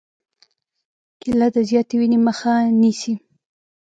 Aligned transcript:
کېله 1.21 1.47
د 1.55 1.57
زیاتې 1.69 1.95
وینې 1.99 2.19
مخه 2.27 2.53
نیسي. 2.81 3.13